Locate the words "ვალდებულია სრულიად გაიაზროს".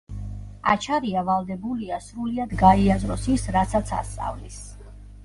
1.27-3.29